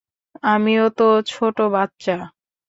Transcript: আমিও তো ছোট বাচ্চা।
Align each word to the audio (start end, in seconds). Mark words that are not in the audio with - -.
আমিও 0.45 0.85
তো 0.97 1.07
ছোট 1.27 1.57
বাচ্চা। 1.73 2.15